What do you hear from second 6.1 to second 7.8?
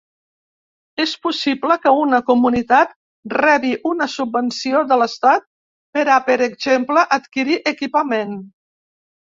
a, per exemple, adquirir